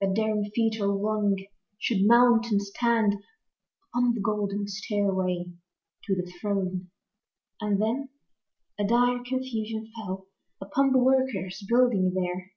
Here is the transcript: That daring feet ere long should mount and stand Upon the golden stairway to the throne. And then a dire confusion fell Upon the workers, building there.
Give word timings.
That 0.00 0.14
daring 0.14 0.46
feet 0.54 0.80
ere 0.80 0.86
long 0.86 1.36
should 1.78 2.06
mount 2.06 2.46
and 2.50 2.62
stand 2.62 3.16
Upon 3.92 4.14
the 4.14 4.20
golden 4.22 4.66
stairway 4.66 5.52
to 6.06 6.14
the 6.14 6.32
throne. 6.40 6.88
And 7.60 7.82
then 7.82 8.08
a 8.78 8.86
dire 8.86 9.22
confusion 9.22 9.92
fell 9.94 10.26
Upon 10.58 10.92
the 10.92 10.98
workers, 11.04 11.62
building 11.68 12.14
there. 12.14 12.52